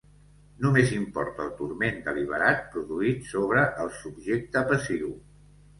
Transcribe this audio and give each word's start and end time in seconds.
Només 0.65 0.93
importa 0.95 1.45
el 1.45 1.51
turment 1.59 2.01
deliberat 2.09 2.65
produït 2.73 3.31
sobre 3.35 3.69
el 3.87 3.95
subjecte 4.03 4.69
passiu. 4.75 5.19